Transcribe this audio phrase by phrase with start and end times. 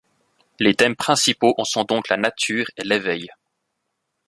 [0.59, 3.29] Les thèmes principaux en sont donc la nature, et l'Éveil.